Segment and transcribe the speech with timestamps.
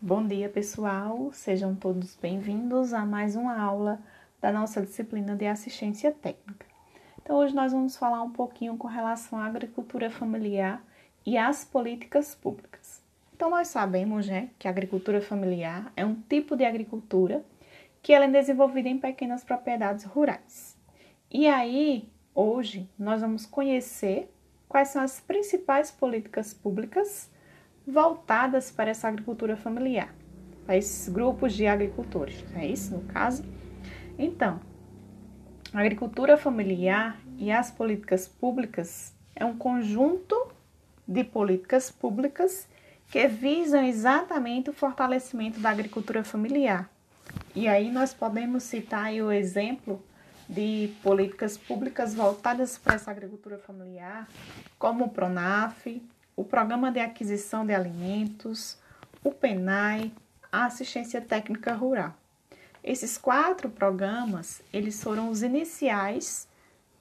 [0.00, 1.32] Bom dia, pessoal.
[1.32, 4.00] Sejam todos bem-vindos a mais uma aula
[4.40, 6.64] da nossa disciplina de assistência técnica.
[7.20, 10.80] Então, hoje nós vamos falar um pouquinho com relação à agricultura familiar
[11.26, 13.02] e às políticas públicas.
[13.34, 17.44] Então, nós sabemos, né, que a agricultura familiar é um tipo de agricultura
[18.00, 20.78] que ela é desenvolvida em pequenas propriedades rurais.
[21.28, 24.32] E aí, hoje, nós vamos conhecer
[24.68, 27.28] quais são as principais políticas públicas
[27.88, 30.14] voltadas para essa agricultura familiar,
[30.66, 33.42] para esses grupos de agricultores, é isso no caso?
[34.18, 34.60] Então,
[35.72, 40.52] a agricultura familiar e as políticas públicas é um conjunto
[41.06, 42.68] de políticas públicas
[43.10, 46.90] que visam exatamente o fortalecimento da agricultura familiar.
[47.54, 50.02] E aí nós podemos citar o exemplo
[50.48, 54.28] de políticas públicas voltadas para essa agricultura familiar,
[54.78, 56.02] como o PRONAF,
[56.38, 58.78] o Programa de Aquisição de Alimentos,
[59.24, 60.12] o PENAI,
[60.52, 62.14] a Assistência Técnica Rural.
[62.82, 66.46] Esses quatro programas, eles foram os iniciais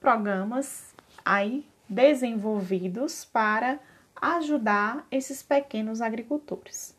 [0.00, 3.78] programas aí desenvolvidos para
[4.22, 6.96] ajudar esses pequenos agricultores.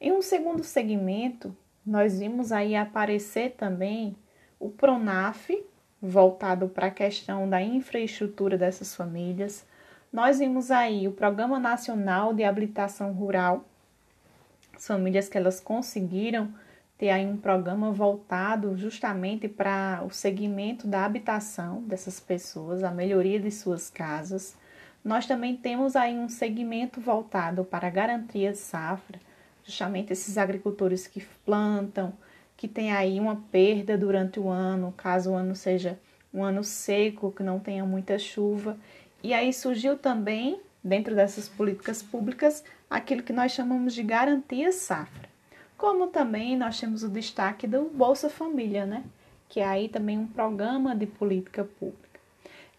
[0.00, 4.16] Em um segundo segmento, nós vimos aí aparecer também
[4.58, 5.50] o Pronaf,
[6.00, 9.66] voltado para a questão da infraestrutura dessas famílias,
[10.14, 13.64] nós vimos aí o Programa Nacional de Habilitação Rural,
[14.72, 16.54] as famílias que elas conseguiram
[16.96, 23.40] ter aí um programa voltado justamente para o segmento da habitação dessas pessoas, a melhoria
[23.40, 24.54] de suas casas.
[25.04, 29.18] Nós também temos aí um segmento voltado para a garantia de safra,
[29.64, 32.12] justamente esses agricultores que plantam,
[32.56, 35.98] que tem aí uma perda durante o ano, caso o ano seja
[36.32, 38.76] um ano seco, que não tenha muita chuva,
[39.24, 45.30] e aí surgiu também, dentro dessas políticas públicas, aquilo que nós chamamos de garantia safra.
[45.78, 49.02] Como também nós temos o destaque do Bolsa Família, né?
[49.48, 52.20] Que é aí também um programa de política pública.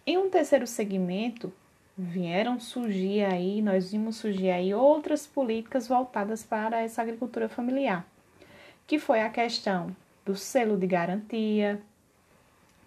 [0.05, 1.51] Em um terceiro segmento,
[1.97, 8.05] vieram surgir aí, nós vimos surgir aí outras políticas voltadas para essa agricultura familiar,
[8.85, 11.81] que foi a questão do selo de garantia,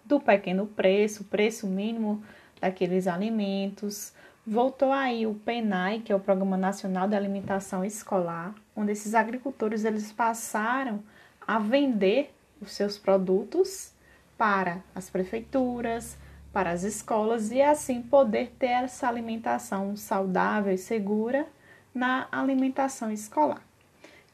[0.05, 2.23] do pequeno preço, preço mínimo
[2.59, 4.13] daqueles alimentos.
[4.45, 9.85] Voltou aí o PENAI, que é o Programa Nacional de Alimentação Escolar, onde esses agricultores
[9.85, 11.03] eles passaram
[11.45, 13.91] a vender os seus produtos
[14.37, 16.17] para as prefeituras,
[16.51, 21.45] para as escolas e assim poder ter essa alimentação saudável e segura
[21.93, 23.61] na alimentação escolar.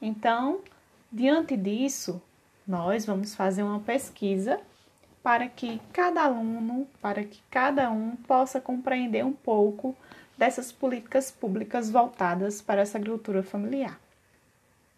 [0.02, 0.62] Então,
[1.12, 2.22] diante disso,
[2.68, 4.60] nós vamos fazer uma pesquisa
[5.26, 9.96] para que cada aluno, para que cada um possa compreender um pouco
[10.38, 14.00] dessas políticas públicas voltadas para essa agricultura familiar.